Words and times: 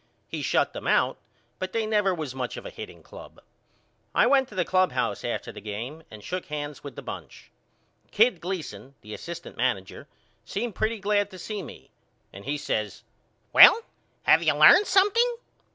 He 0.27 0.41
shut 0.41 0.73
them 0.73 0.87
out, 0.87 1.19
but 1.59 1.73
they 1.73 1.85
never 1.85 2.11
was 2.11 2.33
much 2.33 2.57
of 2.57 2.65
a 2.65 2.71
hitting 2.71 3.03
club. 3.03 3.39
I 4.15 4.25
went 4.25 4.49
to 4.49 4.55
the 4.55 4.65
clubhouse 4.65 5.23
after 5.23 5.51
the 5.51 5.61
game 5.61 6.01
and 6.09 6.23
shook 6.23 6.47
hands 6.47 6.83
with 6.83 6.95
the 6.95 7.03
bunch. 7.03 7.51
Kid 8.09 8.41
Gleason 8.41 8.95
the 9.01 9.13
assistant 9.13 9.57
manager 9.57 10.07
seemed 10.43 10.73
pretty 10.73 10.97
glad 10.97 11.29
to 11.29 11.37
see 11.37 11.61
me 11.61 11.91
and 12.33 12.45
he 12.45 12.57
says 12.57 13.03
Well 13.53 13.79
have 14.23 14.41
you 14.41 14.55
learned 14.55 14.87
something? 14.87 15.35